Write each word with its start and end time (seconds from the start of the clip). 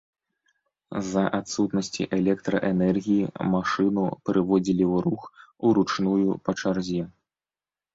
З-за 1.03 1.25
адсутнасці 1.39 2.07
электраэнергіі 2.19 3.31
машыну 3.53 4.09
прыводзілі 4.31 4.85
ў 4.93 4.95
рух 5.09 5.21
уручную 5.71 6.31
па 6.49 6.63
чарзе. 6.63 7.03